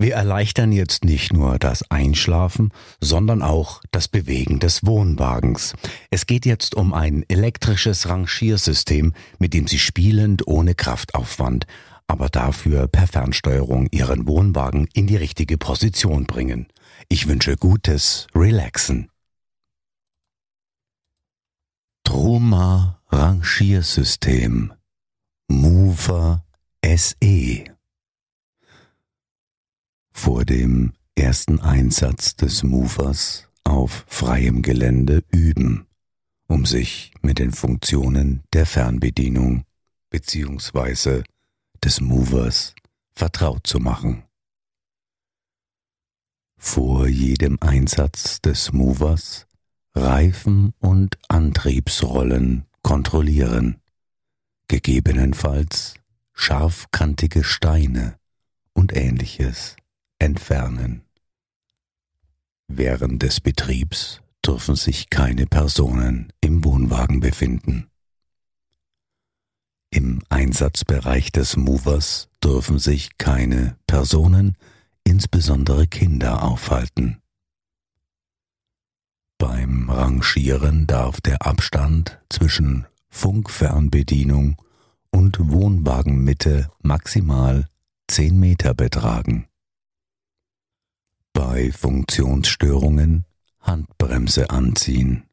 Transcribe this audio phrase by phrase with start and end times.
[0.00, 5.74] Wir erleichtern jetzt nicht nur das Einschlafen, sondern auch das Bewegen des Wohnwagens.
[6.10, 11.66] Es geht jetzt um ein elektrisches Rangiersystem, mit dem Sie spielend ohne Kraftaufwand,
[12.06, 16.68] aber dafür per Fernsteuerung Ihren Wohnwagen in die richtige Position bringen.
[17.08, 19.10] Ich wünsche gutes Relaxen.
[22.04, 24.72] Troma Rangiersystem
[25.48, 26.44] Mover
[26.84, 27.77] SE
[30.18, 35.86] vor dem ersten Einsatz des Movers auf freiem Gelände üben,
[36.48, 39.62] um sich mit den Funktionen der Fernbedienung
[40.10, 41.22] bzw.
[41.84, 42.74] des Movers
[43.14, 44.24] vertraut zu machen.
[46.56, 49.46] Vor jedem Einsatz des Movers
[49.94, 53.80] Reifen und Antriebsrollen kontrollieren,
[54.66, 55.94] gegebenenfalls
[56.34, 58.18] scharfkantige Steine
[58.74, 59.76] und ähnliches
[60.18, 61.02] entfernen.
[62.68, 67.88] Während des Betriebs dürfen sich keine Personen im Wohnwagen befinden.
[69.90, 74.56] Im Einsatzbereich des Movers dürfen sich keine Personen,
[75.04, 77.22] insbesondere Kinder, aufhalten.
[79.38, 84.60] Beim Rangieren darf der Abstand zwischen Funkfernbedienung
[85.10, 87.66] und Wohnwagenmitte maximal
[88.08, 89.47] 10 Meter betragen
[91.32, 93.24] bei Funktionsstörungen
[93.60, 95.24] Handbremse anziehen.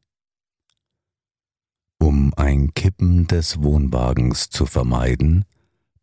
[1.98, 5.44] Um ein Kippen des Wohnwagens zu vermeiden,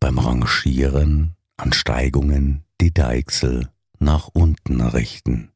[0.00, 5.52] beim Rangieren an Steigungen die Deichsel nach unten richten.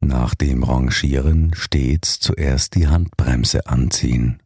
[0.00, 4.42] Nach dem Rangieren stets zuerst die Handbremse anziehen,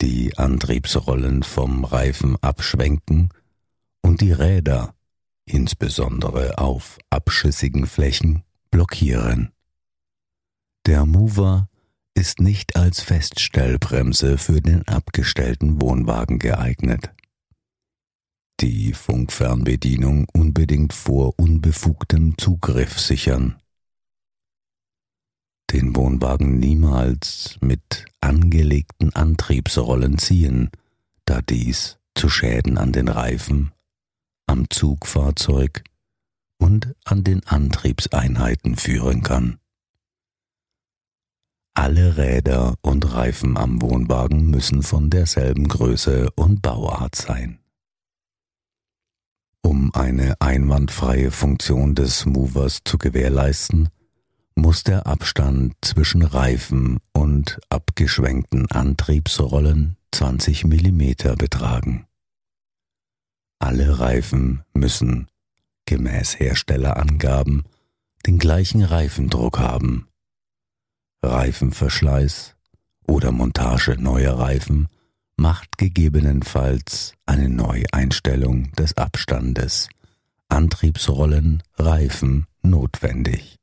[0.00, 3.28] die Antriebsrollen vom Reifen abschwenken
[4.00, 4.93] und die Räder
[5.46, 9.52] insbesondere auf abschüssigen Flächen, blockieren.
[10.86, 11.68] Der Mover
[12.14, 17.10] ist nicht als Feststellbremse für den abgestellten Wohnwagen geeignet.
[18.60, 23.56] Die Funkfernbedienung unbedingt vor unbefugtem Zugriff sichern.
[25.72, 30.70] Den Wohnwagen niemals mit angelegten Antriebsrollen ziehen,
[31.24, 33.73] da dies zu Schäden an den Reifen,
[34.46, 35.84] am Zugfahrzeug
[36.58, 39.58] und an den Antriebseinheiten führen kann.
[41.74, 47.58] Alle Räder und Reifen am Wohnwagen müssen von derselben Größe und Bauart sein.
[49.60, 53.88] Um eine einwandfreie Funktion des Movers zu gewährleisten,
[54.54, 62.06] muss der Abstand zwischen Reifen und abgeschwenkten Antriebsrollen 20 mm betragen.
[63.58, 65.28] Alle Reifen müssen,
[65.86, 67.64] gemäß Herstellerangaben,
[68.26, 70.08] den gleichen Reifendruck haben.
[71.22, 72.56] Reifenverschleiß
[73.06, 74.88] oder Montage neuer Reifen
[75.36, 79.88] macht gegebenenfalls eine Neueinstellung des Abstandes
[80.48, 83.56] Antriebsrollen, Reifen notwendig.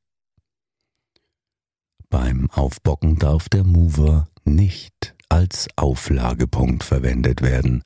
[2.10, 7.84] Beim Aufbocken darf der Mover nicht als Auflagepunkt verwendet werden,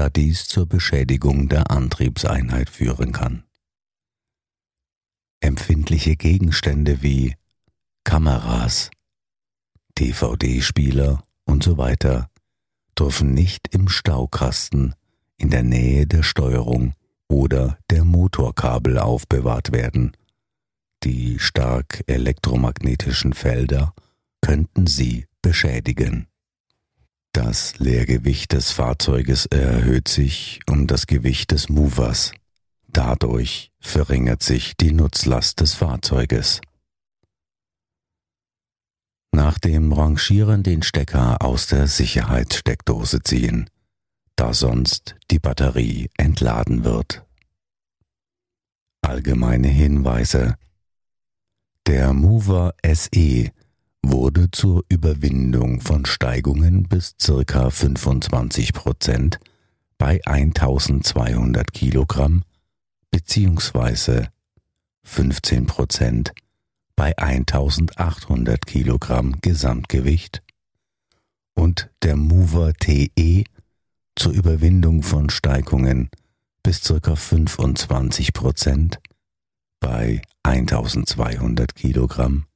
[0.00, 3.44] da dies zur Beschädigung der Antriebseinheit führen kann.
[5.40, 7.34] Empfindliche Gegenstände wie
[8.02, 8.90] Kameras,
[9.98, 12.30] DVD-Spieler und so weiter
[12.98, 14.94] dürfen nicht im Staukasten
[15.36, 16.94] in der Nähe der Steuerung
[17.28, 20.16] oder der Motorkabel aufbewahrt werden.
[21.04, 23.92] Die stark elektromagnetischen Felder
[24.40, 26.29] könnten sie beschädigen.
[27.32, 32.32] Das Leergewicht des Fahrzeuges erhöht sich um das Gewicht des Movers.
[32.88, 36.60] Dadurch verringert sich die Nutzlast des Fahrzeuges.
[39.32, 43.70] Nach dem Rangieren den Stecker aus der Sicherheitssteckdose ziehen,
[44.34, 47.24] da sonst die Batterie entladen wird.
[49.02, 50.56] Allgemeine Hinweise
[51.86, 53.52] Der Mover SE
[54.02, 57.70] wurde zur Überwindung von Steigungen bis ca.
[57.70, 59.38] 25 Prozent
[59.98, 62.44] bei 1200 Kilogramm
[63.10, 64.28] beziehungsweise
[65.04, 66.32] 15 Prozent
[66.96, 70.42] bei 1800 Kilogramm Gesamtgewicht
[71.54, 73.44] und der Mover TE
[74.16, 76.10] zur Überwindung von Steigungen
[76.62, 77.16] bis ca.
[77.16, 78.98] 25 Prozent
[79.80, 82.46] bei 1200 Kilogramm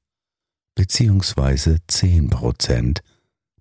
[0.74, 3.02] beziehungsweise 10 Prozent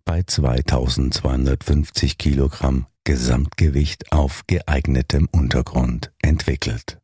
[0.06, 7.00] bei 2250 Kilogramm Gesamtgewicht auf geeignetem Untergrund entwickelt.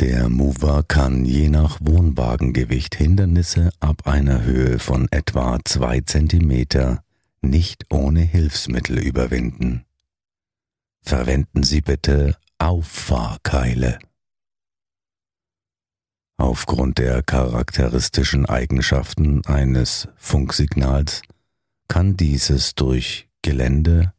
[0.00, 7.00] Der Mover kann je nach Wohnwagengewicht Hindernisse ab einer Höhe von etwa 2 cm
[7.42, 9.84] nicht ohne Hilfsmittel überwinden.
[11.02, 13.98] Verwenden Sie bitte Auffahrkeile.
[16.40, 21.22] Aufgrund der charakteristischen Eigenschaften eines Funksignals
[21.88, 24.12] kann dieses durch Gelände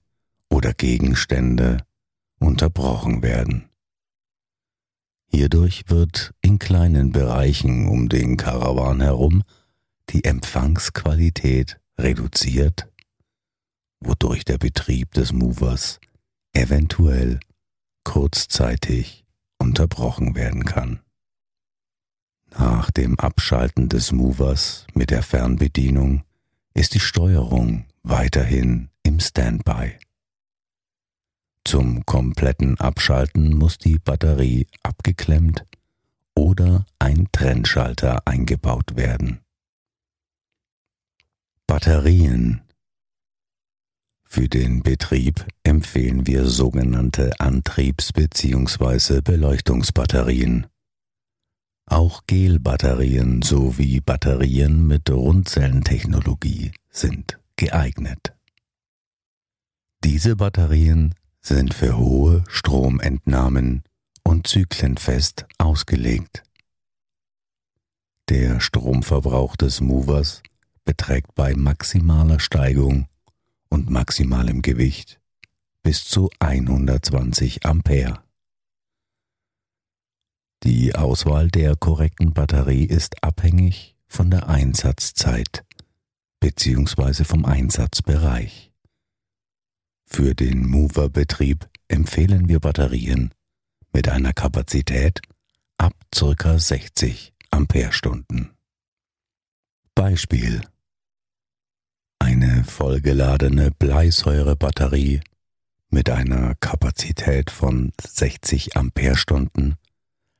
[0.50, 1.77] oder Gegenstände
[2.39, 3.69] unterbrochen werden.
[5.27, 9.44] Hierdurch wird in kleinen Bereichen um den Karawan herum
[10.10, 12.92] die Empfangsqualität reduziert,
[14.01, 16.01] wodurch der Betrieb des Movers
[16.51, 17.39] eventuell
[18.04, 19.24] kurzzeitig
[19.57, 21.00] unterbrochen werden kann.
[22.57, 26.24] Nach dem Abschalten des Movers mit der Fernbedienung
[26.74, 29.98] ist die Steuerung weiterhin im Standby.
[31.63, 35.66] Zum kompletten Abschalten muss die Batterie abgeklemmt
[36.36, 39.42] oder ein Trennschalter eingebaut werden.
[41.68, 42.62] Batterien
[44.24, 49.22] Für den Betrieb empfehlen wir sogenannte Antriebs- bzw.
[49.22, 50.68] Beleuchtungsbatterien
[51.92, 58.34] auch Gelbatterien sowie Batterien mit Rundzellentechnologie sind geeignet.
[60.04, 63.84] Diese Batterien sind für hohe Stromentnahmen
[64.24, 66.44] und zyklenfest ausgelegt.
[68.30, 70.44] Der Stromverbrauch des Movers
[70.86, 73.08] beträgt bei maximaler Steigung
[73.70, 75.20] und maximalem Gewicht
[75.84, 78.22] bis zu 120 Ampere.
[80.64, 85.64] Die Auswahl der korrekten Batterie ist abhängig von der Einsatzzeit
[86.42, 87.24] bzw.
[87.24, 88.72] vom Einsatzbereich.
[90.06, 93.34] Für den Mover-Betrieb empfehlen wir Batterien
[93.94, 95.22] mit einer Kapazität
[95.78, 96.60] ab ca.
[96.60, 98.52] 60 Ampere-Stunden.
[99.96, 100.62] Beispiel
[102.20, 105.22] eine vollgeladene Bleisäurebatterie
[105.90, 109.78] mit einer Kapazität von 60 Ampere-Stunden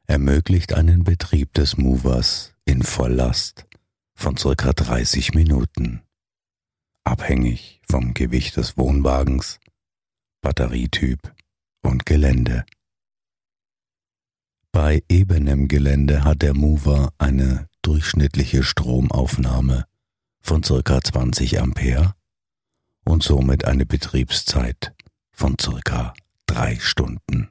[0.09, 3.67] ermöglicht einen Betrieb des Movers in Volllast
[4.15, 6.01] von circa 30 Minuten,
[7.03, 9.59] abhängig vom Gewicht des Wohnwagens,
[10.41, 11.35] Batterietyp
[11.83, 12.65] und Gelände.
[14.71, 19.85] Bei ebenem Gelände hat der Mover eine durchschnittliche Stromaufnahme
[20.41, 22.15] von circa 20 Ampere
[23.05, 24.91] und somit eine Betriebszeit
[25.31, 26.15] von circa
[26.47, 27.50] drei Stunden.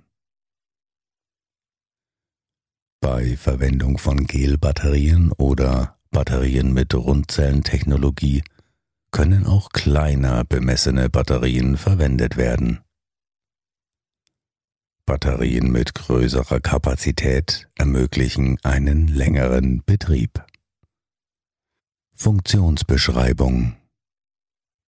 [3.01, 8.43] Bei Verwendung von Gelbatterien oder Batterien mit Rundzellentechnologie
[9.11, 12.81] können auch kleiner bemessene Batterien verwendet werden.
[15.07, 20.45] Batterien mit größerer Kapazität ermöglichen einen längeren Betrieb.
[22.15, 23.77] Funktionsbeschreibung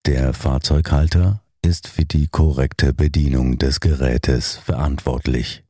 [0.04, 5.64] Der Fahrzeughalter ist für die korrekte Bedienung des Gerätes verantwortlich.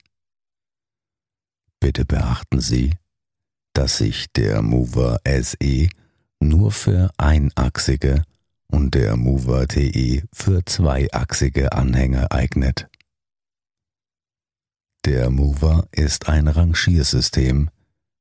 [1.81, 2.95] Bitte beachten Sie,
[3.73, 5.89] dass sich der Mover SE
[6.41, 8.25] nur für einachsige
[8.71, 12.89] und der Mover TE für zweiachsige Anhänger eignet.
[15.07, 17.71] Der Mover ist ein Rangiersystem,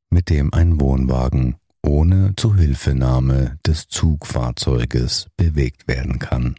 [0.09, 6.55] mit dem ein Wohnwagen ohne Zuhilfenahme des Zugfahrzeuges bewegt werden kann.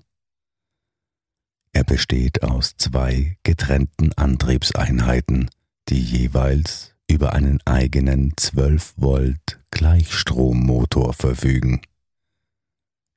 [1.73, 5.49] Er besteht aus zwei getrennten Antriebseinheiten,
[5.91, 11.81] die jeweils über einen eigenen 12 Volt Gleichstrommotor verfügen.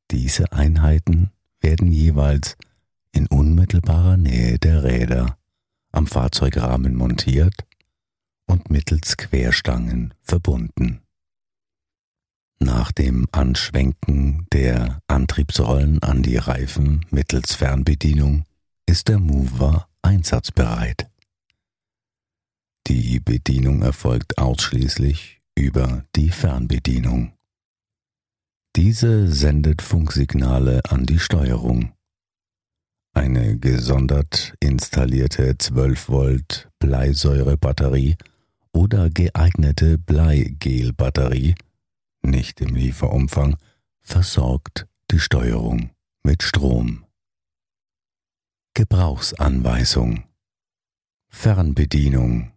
[0.10, 2.58] Diese Einheiten werden jeweils
[3.12, 5.38] in unmittelbarer Nähe der Räder
[5.92, 7.54] am Fahrzeugrahmen montiert
[8.48, 11.02] und mittels Querstangen verbunden.
[12.60, 18.46] Nach dem Anschwenken der Antriebsrollen an die Reifen mittels Fernbedienung
[18.88, 21.13] ist der Mover einsatzbereit.
[22.88, 27.32] Die Bedienung erfolgt ausschließlich über die Fernbedienung.
[28.76, 31.94] Diese sendet Funksignale an die Steuerung.
[33.14, 38.18] Eine gesondert installierte 12 Volt Bleisäurebatterie
[38.74, 41.56] oder geeignete Bleigelbatterie,
[42.24, 43.56] nicht im Lieferumfang,
[44.02, 45.92] versorgt die Steuerung
[46.24, 47.06] mit Strom.
[48.74, 50.24] Gebrauchsanweisung
[51.30, 52.52] Fernbedienung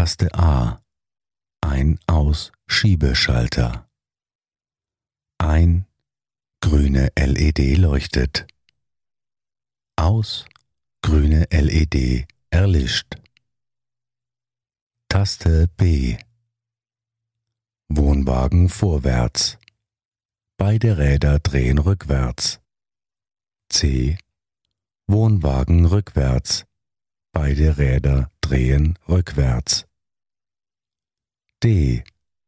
[0.00, 0.80] Taste A
[1.60, 3.86] Ein-Aus Schiebeschalter
[5.36, 5.84] Ein
[6.62, 8.46] grüne LED leuchtet
[9.96, 10.46] Aus
[11.02, 13.18] grüne LED erlischt
[15.10, 16.16] Taste B
[17.90, 19.58] Wohnwagen vorwärts
[20.56, 22.58] Beide Räder drehen rückwärts.
[23.68, 24.16] C.
[25.06, 26.64] Wohnwagen rückwärts.
[27.32, 29.89] Beide Räder drehen rückwärts.
[31.62, 32.02] D.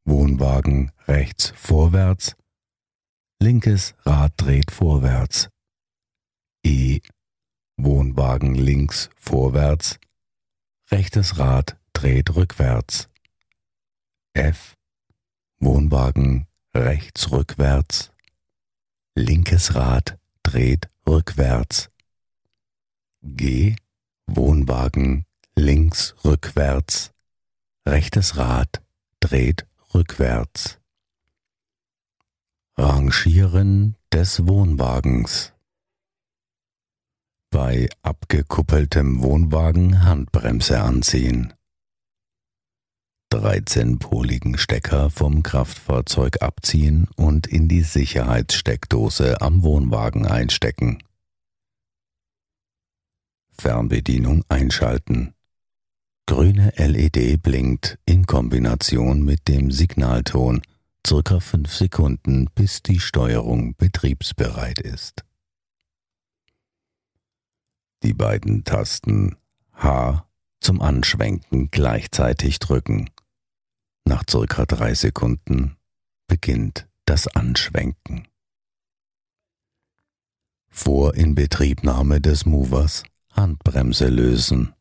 [0.04, 2.34] Wohnwagen rechts vorwärts.
[3.40, 5.48] Linkes Rad dreht vorwärts.
[6.64, 7.00] E.
[7.76, 9.98] Wohnwagen links vorwärts.
[10.90, 13.08] Rechtes Rad dreht rückwärts.
[14.34, 14.76] F.
[15.60, 18.10] Wohnwagen rechts rückwärts,
[19.14, 21.90] linkes Rad dreht rückwärts.
[23.22, 23.76] G,
[24.26, 27.12] Wohnwagen links rückwärts,
[27.86, 28.82] rechtes Rad
[29.22, 30.78] dreht rückwärts.
[32.76, 35.52] Rangieren des Wohnwagens.
[37.50, 41.52] Bei abgekuppeltem Wohnwagen Handbremse anziehen.
[43.32, 51.02] 13-poligen Stecker vom Kraftfahrzeug abziehen und in die Sicherheitssteckdose am Wohnwagen einstecken.
[53.52, 55.34] Fernbedienung einschalten.
[56.32, 60.62] Grüne LED blinkt in Kombination mit dem Signalton
[61.06, 65.26] circa 5 Sekunden, bis die Steuerung betriebsbereit ist.
[68.02, 69.36] Die beiden Tasten
[69.74, 70.26] H
[70.58, 73.10] zum Anschwenken gleichzeitig drücken.
[74.06, 75.76] Nach circa drei Sekunden
[76.28, 78.26] beginnt das Anschwenken.
[80.70, 84.72] Vor Inbetriebnahme des Movers Handbremse lösen.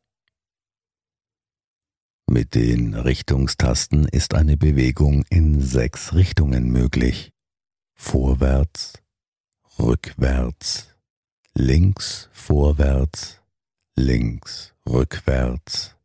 [2.31, 7.33] Mit den Richtungstasten ist eine Bewegung in sechs Richtungen möglich.
[7.93, 8.93] Vorwärts,
[9.77, 10.95] rückwärts,
[11.53, 13.41] links, vorwärts,
[13.97, 15.97] links, rückwärts,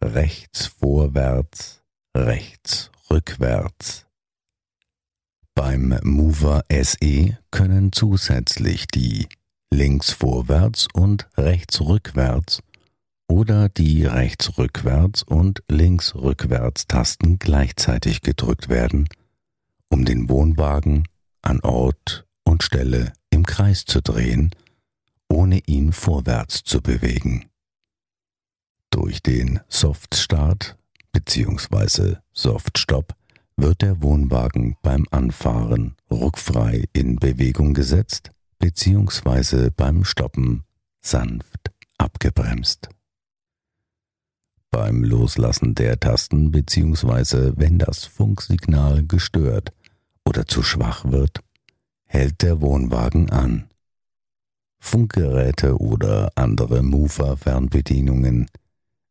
[0.00, 1.82] rechts, vorwärts,
[2.16, 4.06] rechts rückwärts.
[5.56, 9.26] Beim Mover SE können zusätzlich die
[9.72, 12.62] links vorwärts und rechts rückwärts
[13.28, 19.08] oder die rechts rückwärts und links rückwärts Tasten gleichzeitig gedrückt werden,
[19.88, 21.08] um den Wohnwagen
[21.42, 24.50] an Ort und Stelle im Kreis zu drehen,
[25.28, 27.46] ohne ihn vorwärts zu bewegen.
[28.90, 30.76] Durch den Softstart
[31.12, 32.16] bzw.
[32.32, 33.14] Softstop
[33.56, 39.70] wird der Wohnwagen beim Anfahren ruckfrei in Bewegung gesetzt bzw.
[39.70, 40.64] beim Stoppen
[41.00, 42.88] sanft abgebremst.
[44.74, 47.52] Beim Loslassen der Tasten bzw.
[47.54, 49.72] wenn das Funksignal gestört
[50.24, 51.38] oder zu schwach wird,
[52.06, 53.68] hält der Wohnwagen an.
[54.80, 58.50] Funkgeräte oder andere Mover-Fernbedienungen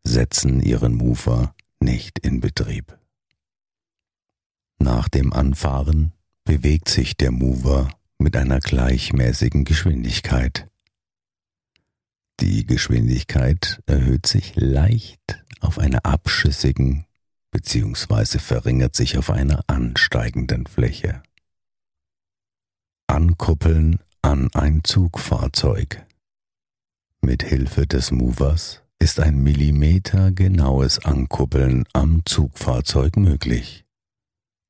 [0.03, 3.00] setzen ihren Mover nicht in Betrieb.
[4.79, 6.12] Nach dem Anfahren
[6.43, 10.65] bewegt sich der Mover mit einer gleichmäßigen Geschwindigkeit.
[12.41, 17.05] Die Geschwindigkeit erhöht sich leicht auf einer abschüssigen
[17.51, 18.39] bzw.
[18.39, 21.24] verringert sich auf einer ansteigenden Fläche.
[23.08, 26.05] Ankuppeln an ein Zugfahrzeug.
[27.22, 33.86] Mit Hilfe des Movers ist ein Millimeter genaues Ankuppeln am Zugfahrzeug möglich.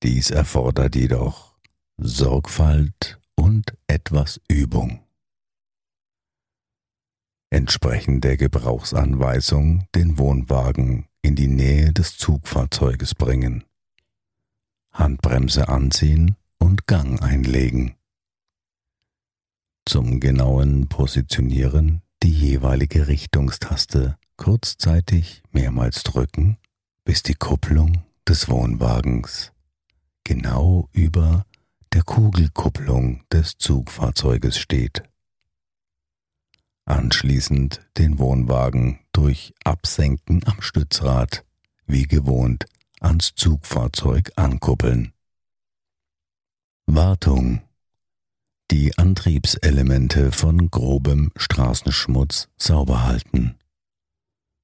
[0.02, 1.56] Dies erfordert jedoch
[1.98, 5.04] Sorgfalt und etwas Übung.
[7.54, 13.64] Entsprechend der Gebrauchsanweisung den Wohnwagen in die Nähe des Zugfahrzeuges bringen,
[14.92, 17.94] Handbremse anziehen und Gang einlegen.
[19.86, 26.58] Zum genauen Positionieren die jeweilige Richtungstaste kurzzeitig mehrmals drücken,
[27.06, 29.52] bis die Kupplung des Wohnwagens
[30.24, 31.46] genau über
[31.94, 35.04] der Kugelkupplung des Zugfahrzeuges steht.
[36.86, 41.46] Anschließend den Wohnwagen durch Absenken am Stützrad
[41.86, 42.66] wie gewohnt
[43.00, 45.14] ans Zugfahrzeug ankuppeln.
[46.86, 47.62] Wartung
[48.72, 53.56] die Antriebselemente von grobem Straßenschmutz sauber halten.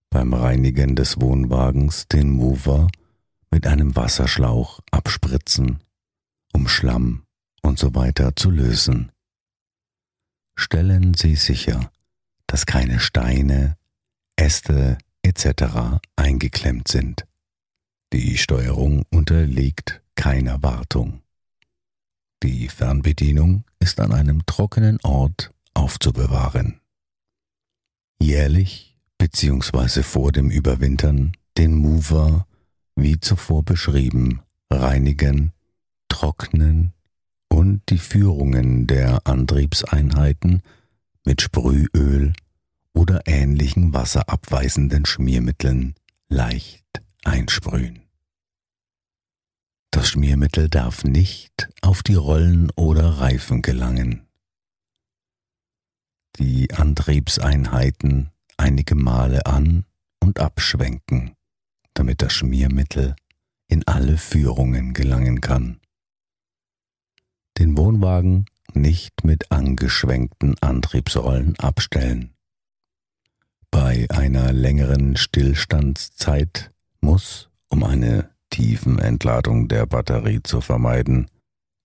[0.10, 2.88] beim Reinigen des Wohnwagens den Mover
[3.52, 5.84] mit einem Wasserschlauch abspritzen,
[6.54, 7.24] um Schlamm
[7.62, 9.12] und so weiter zu lösen.
[10.56, 11.92] Stellen Sie sicher,
[12.50, 13.78] dass keine Steine,
[14.36, 16.02] Äste etc.
[16.16, 17.26] eingeklemmt sind.
[18.12, 21.22] Die Steuerung unterliegt keiner Wartung.
[22.42, 26.82] Die Fernbedienung ist an einem trockenen Ort aufzubewahren.
[28.20, 30.02] Jährlich bzw.
[30.02, 32.48] vor dem Überwintern den Mover,
[32.96, 34.42] wie zuvor beschrieben,
[34.72, 35.54] reinigen,
[36.08, 36.94] trocknen
[37.48, 40.64] und die Führungen der Antriebseinheiten
[41.30, 42.34] mit Sprühöl
[42.96, 45.94] oder ähnlichen wasserabweisenden Schmiermitteln
[46.28, 48.02] leicht einsprühen.
[49.92, 54.28] Das Schmiermittel darf nicht auf die Rollen oder Reifen gelangen.
[56.40, 59.86] Die Antriebseinheiten einige Male an
[60.20, 61.36] und abschwenken,
[61.94, 63.16] damit das Schmiermittel
[63.68, 65.80] in alle Führungen gelangen kann.
[67.60, 68.46] Den Wohnwagen
[68.76, 72.34] nicht mit angeschwenkten Antriebsrollen abstellen.
[73.72, 76.72] Bei einer längeren Stillstandszeit
[77.02, 81.30] muss, um eine Tiefenentladung der Batterie zu vermeiden,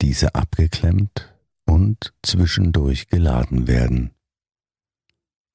[0.01, 1.35] diese abgeklemmt
[1.67, 4.11] und zwischendurch geladen werden.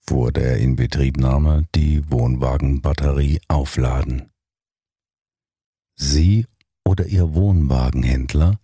[0.02, 4.32] Vor der Inbetriebnahme die Wohnwagenbatterie aufladen.
[5.96, 6.46] Sie
[6.84, 8.60] oder Ihr Wohnwagenhändler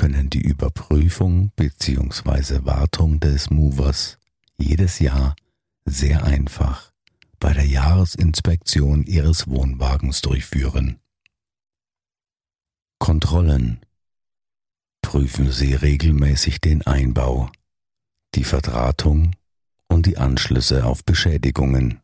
[0.00, 2.64] können die Überprüfung bzw.
[2.64, 4.16] Wartung des Movers
[4.56, 5.36] jedes Jahr
[5.84, 6.90] sehr einfach
[7.38, 11.00] bei der Jahresinspektion Ihres Wohnwagens durchführen.
[12.98, 13.80] Kontrollen.
[15.02, 17.50] Prüfen Sie regelmäßig den Einbau,
[18.34, 19.36] die Verdrahtung
[19.86, 22.00] und die Anschlüsse auf Beschädigungen.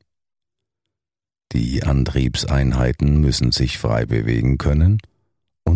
[1.52, 5.00] Die Antriebseinheiten müssen sich frei bewegen können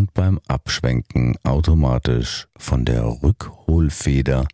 [0.01, 4.49] und beim Abschwenken automatisch von der Rückholfeder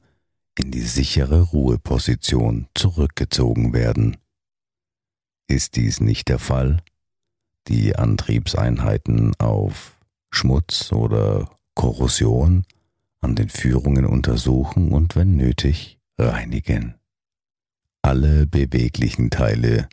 [0.58, 4.16] in die sichere Ruheposition zurückgezogen werden.
[5.46, 6.82] Ist dies nicht der Fall,
[7.68, 10.00] die Antriebseinheiten auf
[10.32, 12.64] Schmutz oder Korrosion
[13.20, 16.96] an den Führungen untersuchen und wenn nötig reinigen.
[18.02, 19.88] Alle beweglichen Teile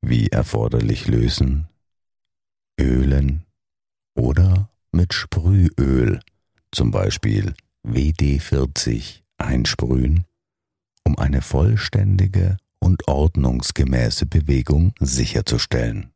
[0.00, 1.68] wie erforderlich lösen,
[2.80, 3.44] ölen
[4.14, 6.20] oder mit Sprühöl,
[6.70, 7.54] zum Beispiel
[7.86, 10.24] WD40, einsprühen,
[11.04, 16.14] um eine vollständige und ordnungsgemäße Bewegung sicherzustellen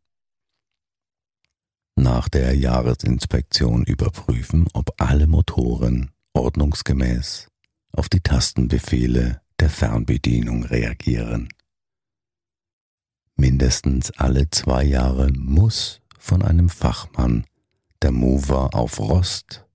[1.98, 7.48] nach der Jahresinspektion überprüfen, ob alle Motoren ordnungsgemäß
[7.92, 11.48] auf die Tastenbefehle der Fernbedienung reagieren.
[13.36, 17.44] Mindestens alle zwei Jahre muss von einem Fachmann
[18.02, 19.66] der Mover auf Rost,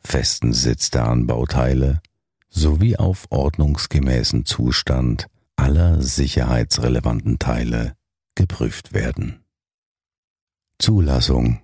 [0.00, 2.00] festen Sitz der Anbauteile
[2.48, 7.96] sowie auf ordnungsgemäßen Zustand aller sicherheitsrelevanten Teile
[8.34, 9.44] geprüft werden.
[10.78, 11.60] Zulassung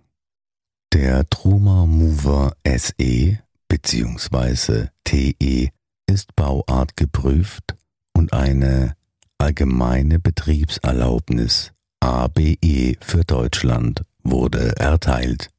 [0.92, 4.88] der Truma Mover SE bzw.
[5.04, 5.70] TE
[6.06, 7.76] ist bauartgeprüft
[8.12, 8.96] und eine
[9.38, 15.50] allgemeine Betriebserlaubnis ABE für Deutschland wurde erteilt.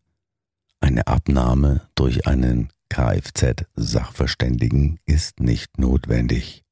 [0.81, 6.65] Eine Abnahme durch einen Kfz-Sachverständigen ist nicht notwendig.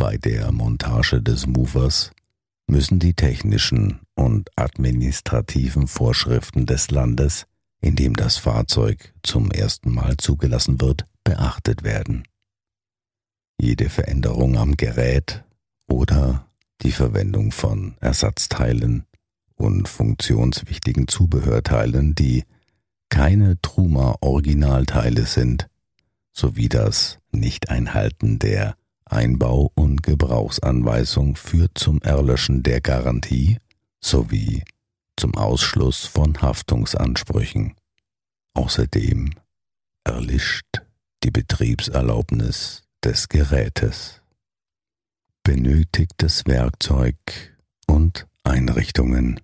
[0.03, 2.11] Bei der Montage des Movers
[2.67, 7.45] müssen die technischen und administrativen Vorschriften des Landes,
[7.79, 12.23] in dem das Fahrzeug zum ersten Mal zugelassen wird, beachtet werden.
[13.57, 15.45] Jede Veränderung am Gerät
[15.87, 16.47] oder
[16.81, 19.05] die Verwendung von Ersatzteilen
[19.55, 22.43] und funktionswichtigen Zubehörteilen, die
[23.07, 25.69] keine Truma-Originalteile sind,
[26.33, 28.75] sowie das Nicht-Einhalten der
[29.13, 33.59] Einbau- und Gebrauchsanweisung führt zum Erlöschen der Garantie
[34.01, 34.63] sowie
[35.15, 37.75] zum Ausschluss von Haftungsansprüchen.
[38.55, 39.33] Außerdem
[40.03, 40.81] erlischt
[41.23, 44.21] die Betriebserlaubnis des Gerätes.
[45.43, 47.15] Benötigtes Werkzeug
[47.87, 49.39] und Einrichtungen.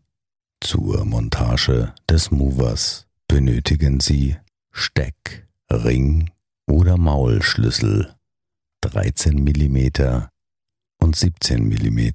[0.62, 4.36] Zur Montage des Movers benötigen Sie
[4.72, 6.32] Steck, Ring
[6.68, 8.16] oder Maulschlüssel
[8.82, 10.28] 13 mm
[11.00, 12.12] und 17 mm,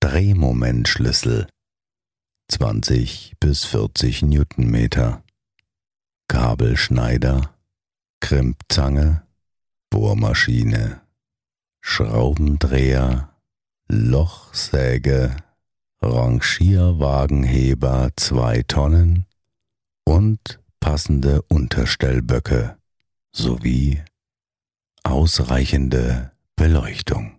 [0.00, 1.46] Drehmomentschlüssel
[2.48, 5.24] 20 bis 40 Newtonmeter,
[6.28, 7.54] Kabelschneider,
[8.20, 9.26] Krimpzange,
[9.90, 11.00] Bohrmaschine,
[11.80, 13.34] Schraubendreher,
[13.88, 15.34] Lochsäge,
[16.02, 19.26] Rangierwagenheber 2 Tonnen
[20.04, 22.78] und passende Unterstellböcke
[23.32, 24.02] sowie
[25.04, 27.38] ausreichende Beleuchtung.